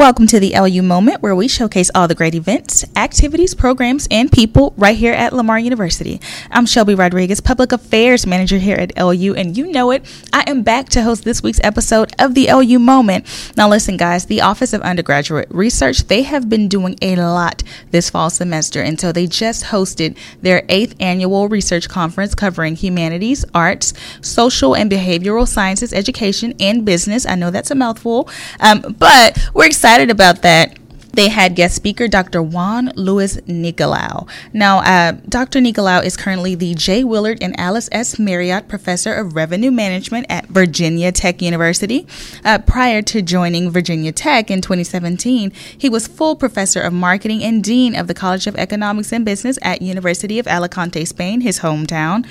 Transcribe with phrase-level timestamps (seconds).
[0.00, 4.32] Welcome to the LU Moment, where we showcase all the great events, activities, programs, and
[4.32, 6.22] people right here at Lamar University.
[6.50, 10.62] I'm Shelby Rodriguez, Public Affairs Manager here at LU, and you know it, I am
[10.62, 13.26] back to host this week's episode of the LU Moment.
[13.58, 18.08] Now, listen, guys, the Office of Undergraduate Research, they have been doing a lot this
[18.08, 23.92] fall semester, and so they just hosted their eighth annual research conference covering humanities, arts,
[24.22, 27.26] social and behavioral sciences, education, and business.
[27.26, 28.30] I know that's a mouthful,
[28.60, 30.78] um, but we're excited excited about that
[31.14, 32.40] they had guest speaker Dr.
[32.40, 34.28] Juan Luis Nicolau.
[34.52, 35.58] Now, uh, Dr.
[35.58, 37.02] Nicolau is currently the J.
[37.02, 38.16] Willard and Alice S.
[38.16, 42.06] Marriott Professor of Revenue Management at Virginia Tech University.
[42.44, 47.64] Uh, prior to joining Virginia Tech in 2017, he was full professor of marketing and
[47.64, 52.24] dean of the College of Economics and Business at University of Alicante, Spain, his hometown.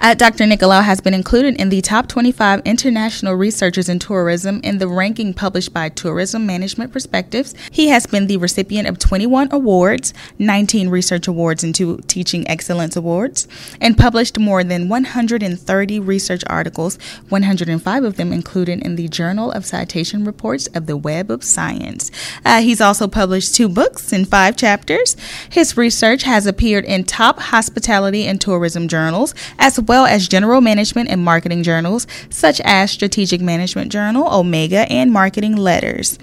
[0.00, 0.44] Uh, Dr.
[0.44, 5.34] Nicolau has been included in the top 25 international researchers in tourism in the ranking
[5.34, 7.52] published by Tourism Management Perspectives.
[7.72, 12.94] He has been the recipient of 21 awards, 19 research awards, and two teaching excellence
[12.94, 13.48] awards,
[13.80, 16.96] and published more than 130 research articles,
[17.28, 22.12] 105 of them included in the Journal of Citation Reports of the Web of Science.
[22.44, 25.16] Uh, he's also published two books in five chapters.
[25.50, 31.10] His research has appeared in top hospitality and tourism journals, as well as general management
[31.10, 36.18] and marketing journals such as Strategic Management Journal, Omega, and Marketing Letters.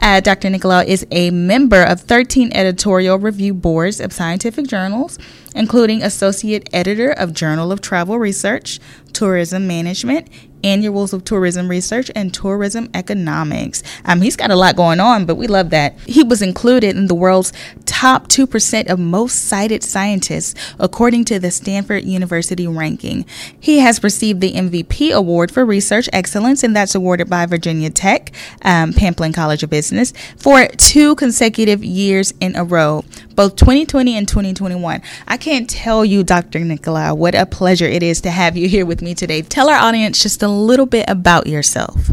[0.00, 0.48] Uh, Dr.
[0.48, 5.18] Nicolau is a member of 13 editorial review boards of scientific journals,
[5.56, 8.78] including Associate Editor of Journal of Travel Research,
[9.12, 10.28] Tourism Management,
[10.64, 13.82] Annals of Tourism Research, and Tourism Economics.
[14.04, 15.98] Um, he's got a lot going on, but we love that.
[16.00, 17.52] He was included in the world's
[17.84, 23.24] top 2% of most cited scientists, according to the Stanford University ranking.
[23.58, 28.32] He has received the MVP Award for Research Excellence, and that's awarded by Virginia Tech,
[28.62, 34.28] um, Pamplin College of Business, for two consecutive years in a row, both 2020 and
[34.28, 35.02] 2021.
[35.26, 36.60] I can't tell you, Dr.
[36.60, 39.42] Nicolau, what a pleasure it is to have you here with me today.
[39.42, 42.10] Tell our audience just a little bit about yourself.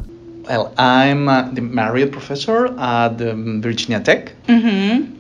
[0.47, 4.33] Well, I'm uh, the Marriott professor at um, Virginia Tech.
[4.47, 5.15] Mm-hmm.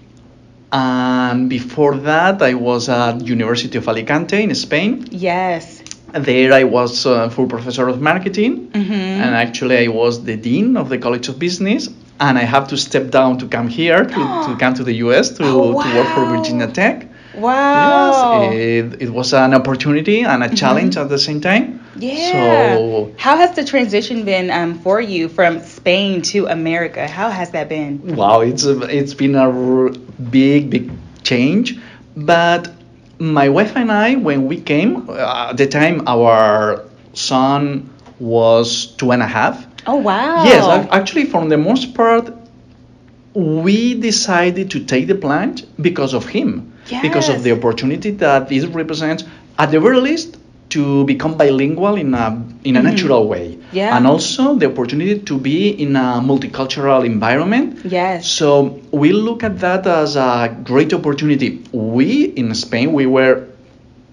[0.71, 5.07] And before that, I was at University of Alicante in Spain.
[5.09, 5.81] Yes.
[6.11, 8.93] There, I was uh, full professor of marketing, mm-hmm.
[8.93, 11.89] and actually, I was the dean of the College of Business.
[12.17, 14.13] And I have to step down to come here to,
[14.47, 15.83] to come to the US to, oh, wow.
[15.83, 17.07] to work for Virginia Tech.
[17.37, 18.51] Wow.
[18.51, 20.55] Yes, it, it was an opportunity and a mm-hmm.
[20.55, 21.83] challenge at the same time.
[21.97, 22.75] Yeah.
[22.75, 27.07] So, how has the transition been um, for you from Spain to America?
[27.07, 28.15] How has that been?
[28.15, 29.91] Wow, it's a, it's been a r-
[30.29, 30.91] big, big
[31.23, 31.79] change.
[32.17, 32.71] But
[33.19, 39.11] my wife and I, when we came, uh, at the time our son was two
[39.11, 39.65] and a half.
[39.87, 40.43] Oh wow.
[40.43, 42.33] Yes, actually, for the most part,
[43.33, 47.01] we decided to take the plunge because of him yes.
[47.01, 49.23] because of the opportunity that this represents
[49.57, 50.37] at the very least
[50.69, 52.83] to become bilingual in a in a Mhm.
[52.83, 53.95] natural way Yeah.
[53.95, 58.27] and also the opportunity to be in a multicultural environment Yes.
[58.27, 63.43] so we look at that as a great opportunity we in spain we were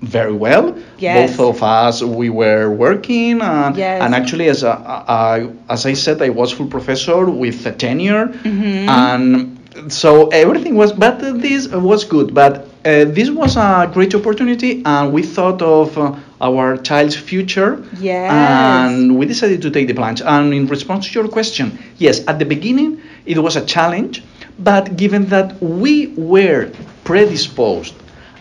[0.03, 1.37] very well Yes.
[1.37, 4.03] both of us we were working and, Yes.
[4.03, 8.27] and actually as a, a, as i said i was full professor with a tenure
[8.45, 8.89] Mhm.
[8.89, 9.52] and
[9.89, 15.13] so everything was but this was good but uh, this was a great opportunity and
[15.13, 18.31] we thought of uh, our child's future Yes.
[18.33, 22.39] and we decided to take the plunge and in response to your question yes at
[22.39, 24.23] the beginning it was a challenge
[24.59, 26.71] but given that we were
[27.05, 27.95] predisposed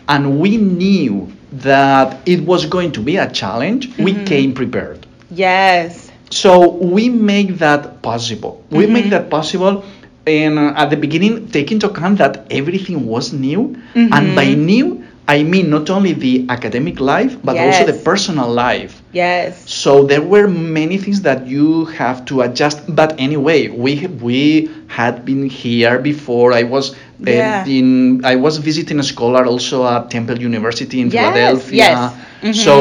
[0.10, 4.26] and we knew that it was going to be a challenge we Mhm.
[4.28, 6.10] came prepared Yes.
[6.30, 8.64] so we make that possible.
[8.70, 8.92] We Mhm.
[8.98, 9.84] make that possible,
[10.28, 14.10] and uh, at the beginning, take into account that everything was new, Mhm.
[14.14, 19.02] and by new, I mean not only the academic life, but also the personal life.
[19.14, 19.64] Yes.
[19.66, 22.80] So there were many things that you have to adjust.
[22.94, 26.52] But anyway, we we had been here before.
[26.54, 27.66] I was uh, Yeah.
[27.78, 31.78] in I was visiting a scholar also at Temple University in Yes, Philadelphia.
[31.78, 32.12] yes.
[32.42, 32.56] Mhm.
[32.66, 32.74] So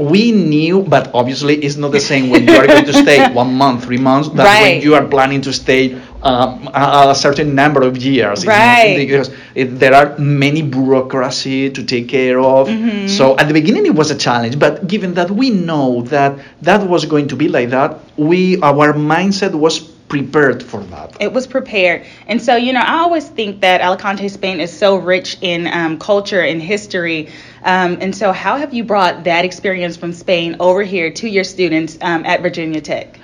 [0.00, 3.52] we knew, but obviously it's not the same when you are going to stay one
[3.54, 5.82] month, three months, than when you are planning to stay
[6.24, 8.46] um, a, a certain number of years.
[8.46, 8.96] Right.
[8.96, 12.68] because there are many bureaucracy to take care of.
[12.68, 13.08] Mhm.
[13.08, 16.88] So at the beginning it was a challenge, but given that we know that that
[16.88, 21.16] was going to be like that, we our mindset was prepared for that.
[21.18, 22.04] It was prepared.
[22.28, 25.98] And so, you know, I always think that Alicante, Spain is so rich in um,
[25.98, 27.28] culture and history.
[27.64, 31.44] Um, and so, how have you brought that experience from Spain over here to your
[31.44, 33.18] students um, at Virginia Tech?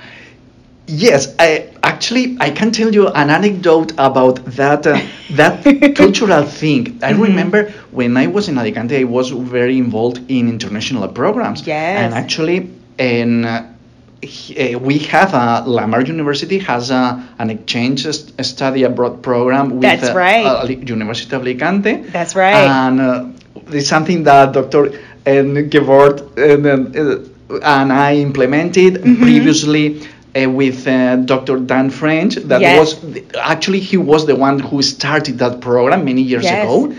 [0.93, 4.99] Yes, I actually I can tell you an anecdote about that uh,
[5.33, 5.63] that
[5.97, 6.99] cultural thing.
[7.03, 7.23] I Mm-hmm.
[7.23, 11.67] remember when I was in Alicante, I was very involved in international programs.
[11.67, 12.01] Yes.
[12.03, 13.73] And actually, in uh,
[14.23, 19.71] he- uh, we have a Lamar University has a, an exchange s- study abroad program
[19.71, 20.45] with That's uh, right.
[20.47, 21.95] uh, University of Alicante.
[22.11, 22.55] That's right.
[22.67, 23.27] And uh,
[23.69, 24.99] it's something that Dr.
[25.27, 26.77] and Gebord and,
[27.63, 29.23] and I implemented Mm-hmm.
[29.23, 30.03] previously
[30.37, 31.59] uh, with uh, Dr.
[31.59, 32.37] Dan French.
[32.37, 32.79] That Yes.
[33.03, 36.65] was actually he was the one who started that program many years Yes.
[36.65, 36.95] ago.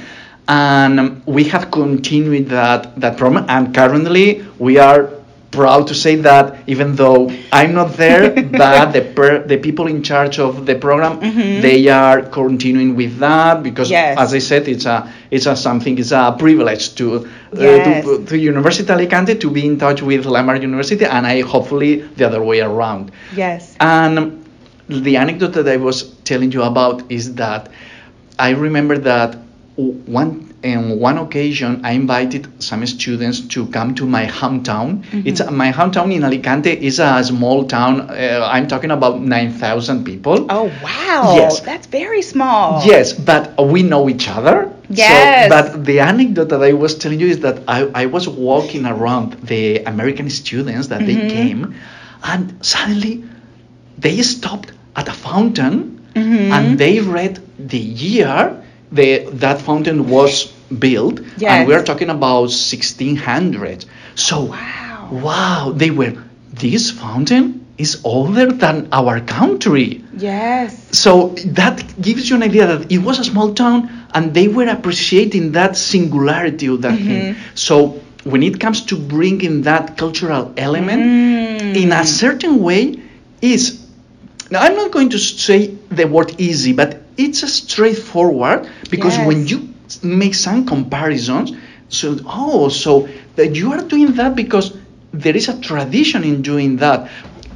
[0.48, 5.10] And um, we have continued that, that program, and currently we are
[5.52, 8.30] proud to say that even though I'm not there,
[8.64, 11.20] but the per, the people in charge of the program
[11.62, 14.18] they are continuing with that because, Mm-hmm.
[14.18, 14.20] Yes.
[14.20, 18.06] as I said, it's a it's a something it's a privilege to Uh, yes.
[18.06, 22.02] to, to University of Alicante to be in touch with Lamar University, and I hopefully
[22.02, 23.12] the other way around.
[23.36, 23.76] Yes.
[23.82, 24.46] And
[24.88, 27.70] the anecdote that I was telling you about is that
[28.40, 29.38] I remember that
[29.76, 35.04] one on one occasion I invited some students to come to my hometown.
[35.04, 35.28] Mm-hmm.
[35.28, 38.10] It's my hometown in Alicante is a small town.
[38.10, 40.46] Uh, I'm talking about nine thousand people.
[40.50, 41.34] Oh wow.
[41.36, 41.60] Yes.
[41.62, 42.86] That's very small.
[42.86, 44.71] Yes, but we know each other.
[44.94, 45.50] Yes.
[45.50, 48.86] So, but the anecdote that I was telling you is that I, I was walking
[48.86, 51.28] around the American students that Mm-hmm.
[51.28, 51.76] they came,
[52.24, 53.24] and suddenly
[53.98, 56.52] they stopped at a fountain Mm-hmm.
[56.52, 58.62] and they read the year
[58.92, 60.48] the, that fountain was
[60.78, 61.22] built.
[61.38, 61.52] Yes.
[61.52, 63.86] And we're talking about 1600.
[64.16, 65.10] So, Wow.
[65.12, 66.22] wow, they were,
[66.52, 70.04] this fountain is older than our country.
[70.18, 70.90] Yes.
[70.98, 74.68] So that gives you an idea that it was a small town and they were
[74.68, 77.36] appreciating that singularity of that thing.
[77.56, 81.76] So when it comes to bringing that cultural element, Mm.
[81.84, 83.00] in a certain way,
[83.42, 83.80] is
[84.52, 89.28] now I'm not going to say the word easy, but it's a straightforward because Yes.
[89.28, 89.70] when you
[90.04, 91.54] make some comparisons,
[91.90, 94.74] so oh, so that you are doing that because
[95.14, 97.10] there is a tradition in doing that.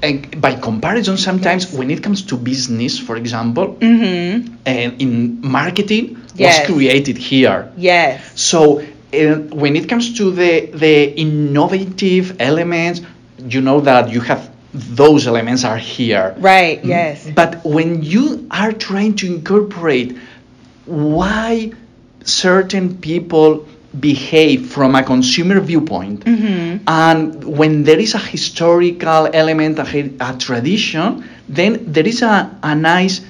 [0.03, 1.73] And by comparison, sometimes Yes.
[1.73, 4.53] when it comes to business, for example, Mm-hmm.
[4.65, 6.67] and in marketing Yes.
[6.69, 7.71] was created here.
[7.77, 8.39] Yes.
[8.39, 13.01] So uh, when it comes to the the innovative elements,
[13.49, 16.35] you know that you have those elements are here.
[16.37, 16.83] Right.
[16.83, 17.29] Yes.
[17.33, 20.17] But when you are trying to incorporate
[20.85, 21.71] why
[22.23, 23.65] certain people
[23.99, 26.83] behave from a consumer viewpoint, Mm-hmm.
[26.87, 32.75] and when there is a historical element, a, a tradition, then there is a, a
[32.75, 33.21] nice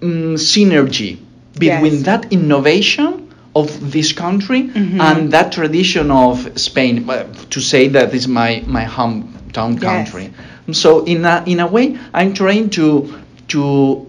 [0.00, 1.18] mm, synergy
[1.58, 2.02] between Yes.
[2.04, 5.00] that innovation of this country Mhm.
[5.00, 7.04] and that tradition of Spain.
[7.08, 9.82] uh, To say that is my, my hometown Yes.
[9.82, 10.30] country.
[10.72, 13.12] So in a, in a way, I'm trying to
[13.48, 14.06] to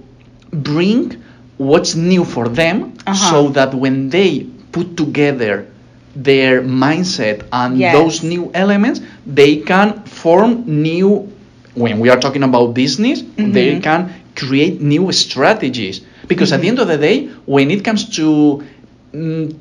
[0.54, 1.16] bring
[1.58, 3.30] what's new for them, Uh-huh.
[3.32, 5.66] so that when they put together
[6.16, 7.96] their mindset and Yes.
[7.96, 11.30] those new elements, they can form new.
[11.74, 13.82] When we are talking about business, they Mhm.
[13.84, 16.02] can create new strategies.
[16.32, 18.64] Because at the end of the day, when it comes to
[19.14, 19.54] mm,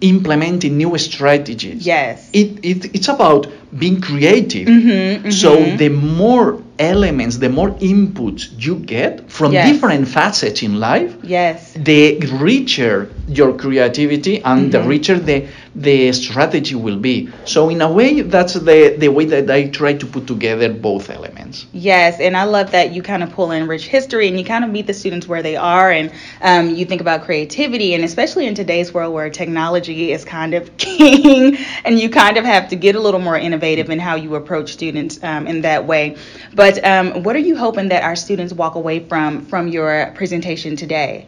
[0.00, 2.28] implementing new strategies, Yes.
[2.32, 3.42] it, it, it's about
[3.82, 4.66] being creative.
[4.66, 5.78] Mhm, So mhm.
[5.82, 9.64] the more elements, the more inputs you get from Yes.
[9.70, 11.56] different facets in life, Yes.
[11.90, 12.02] the
[12.48, 12.96] richer
[13.40, 14.88] your creativity and the Mhm.
[14.94, 15.38] richer the
[15.76, 17.30] the strategy will be.
[17.44, 21.10] So in a way, that's the the way that I try to put together both
[21.10, 21.66] elements.
[21.72, 24.64] Yes, and I love that you kind of pull in rich history and you kind
[24.64, 28.46] of meet the students where they are, and um, you think about creativity, and especially
[28.46, 32.76] in today's world where technology is kind of king, and you kind of have to
[32.76, 36.16] get a little more innovative in how you approach students um, in that way.
[36.54, 40.74] But um, what are you hoping that our students walk away from from your presentation
[40.74, 41.26] today?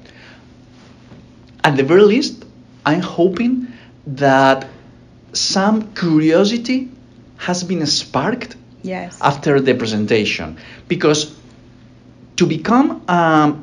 [1.64, 2.46] At the very least,
[2.86, 3.66] I'm hoping
[4.16, 4.66] that
[5.32, 6.88] some curiosity
[7.36, 9.18] has been sparked Yes.
[9.20, 10.56] after the presentation
[10.88, 11.34] because
[12.36, 13.54] to become a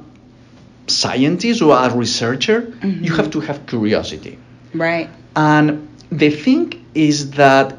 [0.88, 3.16] scientist or a researcher you Mhm.
[3.18, 4.38] have to have curiosity
[4.74, 5.10] Right.
[5.36, 7.78] and the thing is that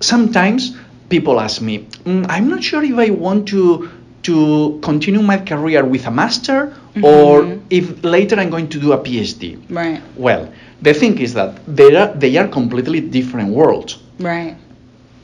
[0.00, 0.72] sometimes
[1.08, 3.88] people ask me "Mm, i'm not sure if i want to
[4.22, 6.58] to continue my career with a master
[7.02, 7.60] or Mhm.
[7.70, 10.00] if later i'm going to do a phd Right.
[10.16, 10.42] well
[10.82, 14.54] the thing is that they are, they are completely different worlds Right.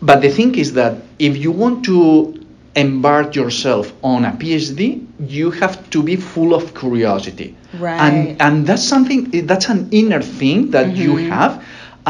[0.01, 1.99] but the thing is that if you want to
[2.75, 5.01] embark yourself on a PhD,
[5.37, 7.55] you have to be full of curiosity.
[7.81, 7.99] Right.
[8.07, 11.31] And and that's something that's an inner thing that you Mhm.
[11.37, 11.53] have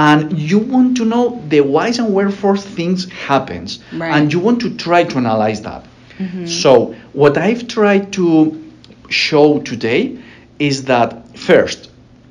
[0.08, 4.12] and you want to know the whys and wherefore things happens Right.
[4.14, 5.82] and you want to try to analyze that.
[6.18, 6.46] Mm-hmm.
[6.46, 8.62] So, what I've tried to
[9.08, 10.18] show today
[10.58, 11.90] is that first,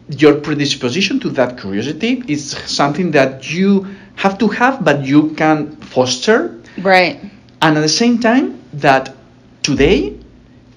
[0.10, 5.75] your predisposition to that curiosity is something that you have to have, but you can
[5.77, 7.20] foster Right.
[7.62, 9.15] and at the same time that
[9.63, 10.18] today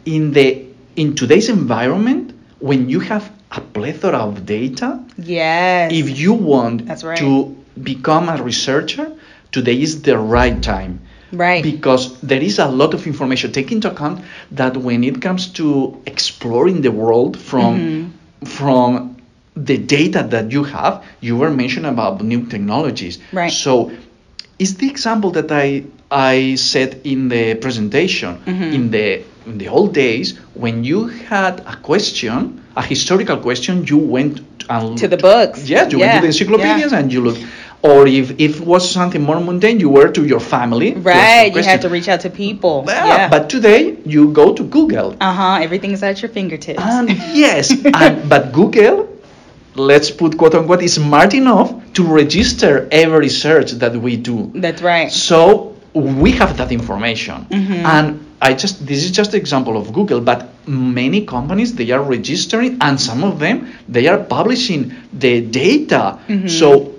[0.05, 0.65] in the
[0.97, 5.91] in today's environment when you have a plethora of data Yes.
[5.93, 7.19] if you want right.
[7.19, 9.13] to become a researcher
[9.51, 11.01] today is the right time
[11.33, 11.63] right.
[11.63, 14.21] because there is a lot of information take into account
[14.53, 18.47] that when it comes to exploring the world from Mm-hmm.
[18.47, 19.17] from
[19.57, 23.51] the data that you have you were mentioning about new technologies Right.
[23.53, 23.91] so
[24.59, 28.73] is the example that i i said in the presentation Mm-hmm.
[28.77, 33.99] in the in the old days when you had a question a historical question you
[33.99, 35.69] went and To the books.
[35.69, 36.99] yeah you went to the encyclopedias yeah.
[37.01, 37.43] and you looked
[37.83, 41.55] or if, if it was something more mundane you were to your family right.
[41.55, 42.85] You had to reach out to people.
[42.87, 43.29] Yeah, Yeah.
[43.29, 45.59] but today you go to google uh huh.
[45.63, 46.81] Everything's at your fingertips.
[46.83, 47.09] and
[47.45, 49.09] yes and, but google
[49.77, 54.83] let's put quote unquote is smart enough to register every search that we do That's
[54.83, 55.11] right.
[55.11, 57.85] so we have that information Mhm.
[57.85, 58.07] and
[58.43, 62.79] i just this is just an example of google but many companies they are registering
[62.81, 63.57] and some of them
[63.89, 66.49] they are publishing the data Mhm.
[66.51, 66.93] so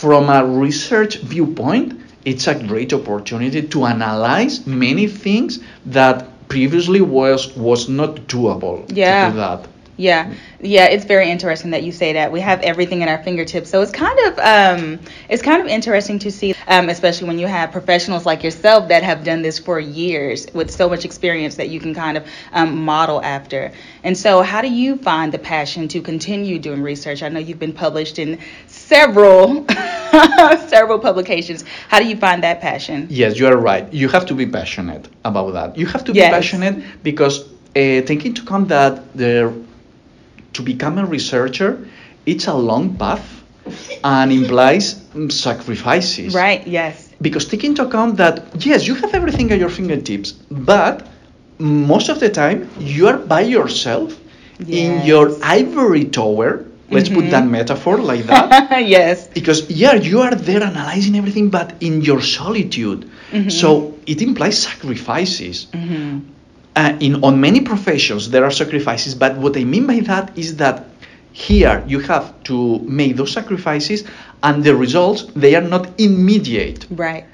[0.00, 7.56] from a research viewpoint it's a great opportunity to analyze many things that previously was
[7.56, 9.26] was not doable Yeah.
[9.26, 9.60] to do that
[9.98, 12.30] Yeah, yeah, it's very interesting that you say that.
[12.30, 14.98] We have everything at our fingertips, so it's kind of um,
[15.30, 19.02] it's kind of interesting to see, um, especially when you have professionals like yourself that
[19.02, 22.84] have done this for years with so much experience that you can kind of um,
[22.84, 23.72] model after.
[24.04, 27.22] And so, how do you find the passion to continue doing research?
[27.22, 29.66] I know you've been published in several
[30.68, 31.64] several publications.
[31.88, 33.06] How do you find that passion?
[33.08, 33.90] Yes, you are right.
[33.94, 35.78] You have to be passionate about that.
[35.78, 36.30] You have to be Yes.
[36.30, 37.44] passionate because
[37.76, 39.52] uh, take into account that the
[40.54, 41.86] to become a researcher,
[42.26, 43.26] it's a long path
[44.04, 46.34] and implies sacrifices.
[46.34, 46.66] Right.
[46.66, 47.10] Yes.
[47.20, 48.34] Because take into account that
[48.66, 51.06] yes, you have everything at your fingertips, but
[51.58, 54.08] most of the time you are by yourself
[54.68, 56.64] in your ivory tower.
[56.88, 57.30] Let's put Mhm.
[57.34, 59.26] that metaphor like that yes.
[59.38, 63.00] because yeah you are there analyzing everything but in your solitude
[63.32, 63.50] Mhm.
[63.60, 63.68] so
[64.06, 66.18] it implies sacrifices hmm
[66.76, 70.56] uh, in on many professions there are sacrifices but what i mean by that is
[70.56, 70.84] that
[71.32, 74.04] here you have to make those sacrifices
[74.42, 77.24] and the results they are not immediate Right.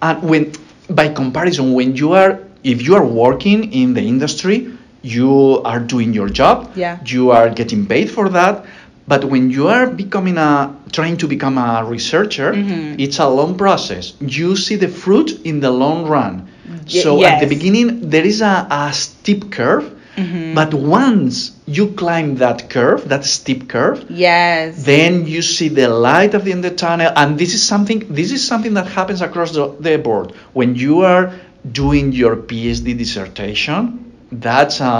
[0.00, 0.52] and when
[0.90, 4.58] by comparison when you are if you are working in the industry
[5.02, 6.98] you are doing your job Yeah.
[7.04, 8.64] you are getting paid for that
[9.08, 12.96] but when you are becoming a trying to become a researcher Mhm.
[13.04, 16.34] it's a long process you see the fruit in the long run
[16.68, 20.54] Y- so at the beginning there is a, a steep curve Mhm.
[20.54, 24.84] but once you climb that curve that steep curve Yes.
[24.84, 28.00] then you see the light at the end of the tunnel and this is something
[28.10, 31.32] this is something that happens across the, the board when you are
[31.80, 34.94] doing your phd dissertation that's a,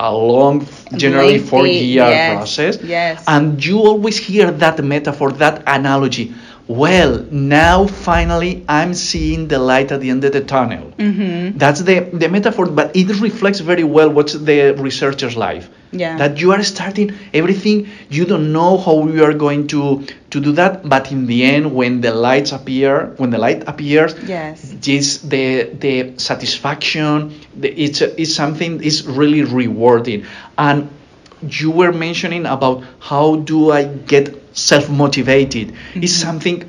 [0.00, 3.24] a long generally four year yes, process yes.
[3.26, 6.34] and you always hear that metaphor that analogy
[6.68, 11.56] well now finally i'm seeing the light at the end of the tunnel Mm-hmm.
[11.56, 16.18] that's the, the metaphor but it reflects very well what's the researcher's life Yeah.
[16.18, 20.52] that you are starting everything you don't know how you are going to to do
[20.60, 24.60] that but in the end when the lights appear when the light appears Yes.
[24.88, 25.46] this the
[25.84, 30.26] the satisfaction the, it's it's something is really rewarding
[30.58, 30.90] and
[31.48, 36.64] you were mentioning about how do i get self motivated it's something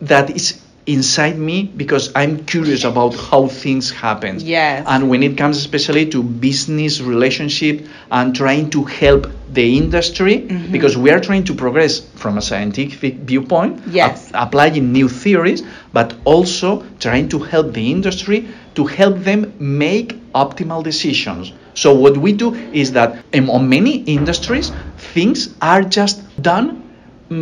[0.00, 4.84] that is inside me because i'm curious about how things happen Yes.
[4.88, 10.72] and when it comes especially to business relationship and trying to help the industry Mhm.
[10.72, 14.30] because we are trying to progress from a scientific viewpoint Yes.
[14.34, 15.62] ap- applying new theories
[15.92, 22.16] but also trying to help the industry to help them make optimal decisions so what
[22.16, 24.72] we do is that in, on many industries
[25.14, 26.81] things are just done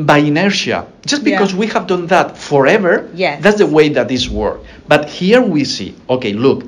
[0.07, 1.31] by inertia just Yeah.
[1.39, 3.43] because we have done that forever Yes.
[3.43, 6.65] that's the way that this works but here we see okay look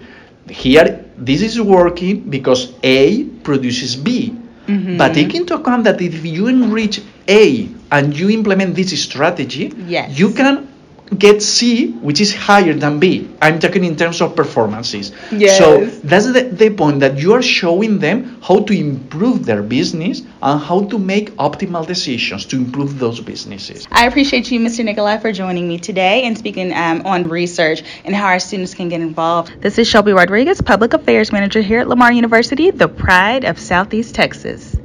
[0.48, 4.34] here this is working because a produces b
[4.68, 4.96] Mhm.
[4.98, 10.18] but take into account that if you enrich a and you implement this strategy Yes.
[10.18, 10.68] you can
[11.18, 13.30] get C, which is higher than B.
[13.40, 15.12] I'm talking in terms of performances.
[15.30, 15.58] Yes.
[15.58, 20.22] So that's the, the point that you are showing them how to improve their business
[20.42, 23.86] and how to make optimal decisions to improve those businesses.
[23.90, 24.84] I appreciate you, Mr.
[24.84, 28.88] Nicolau, for joining me today and speaking um, on research and how our students can
[28.88, 29.60] get involved.
[29.60, 34.14] This is Shelby Rodriguez, Public Affairs Manager here at Lamar University, the pride of Southeast
[34.14, 34.76] Texas.